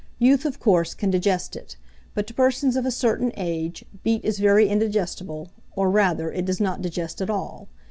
[0.17, 1.75] Youth, of course, can digest it;
[2.15, 6.59] but to persons of a certain age beet is very indigestible, or rather, it does
[6.59, 7.67] not digest at all.